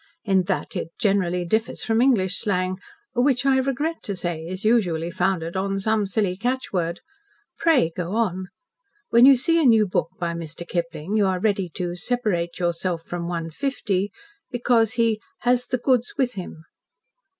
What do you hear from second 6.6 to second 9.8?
word. Pray go on. When you see a